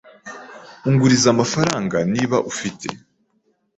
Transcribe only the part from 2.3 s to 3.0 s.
ufite.